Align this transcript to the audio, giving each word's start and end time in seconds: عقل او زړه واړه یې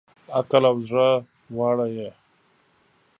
عقل 0.37 0.63
او 0.71 0.77
زړه 0.89 1.09
واړه 1.55 1.87
یې 1.95 2.09